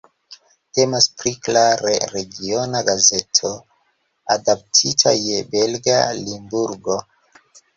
[0.77, 3.53] Temas pri klare regiona gazeto,
[4.37, 6.99] adaptita je belga Limburgo.